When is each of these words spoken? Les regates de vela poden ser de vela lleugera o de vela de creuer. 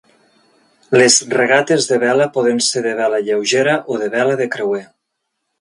Les 1.01 1.17
regates 1.33 1.87
de 1.91 1.99
vela 2.05 2.27
poden 2.39 2.63
ser 2.71 2.83
de 2.89 2.97
vela 3.03 3.21
lleugera 3.29 3.79
o 3.97 4.03
de 4.05 4.11
vela 4.19 4.41
de 4.45 4.53
creuer. 4.57 4.85